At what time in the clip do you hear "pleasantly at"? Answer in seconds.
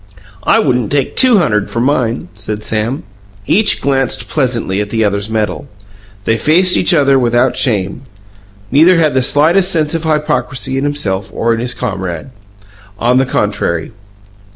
4.27-4.89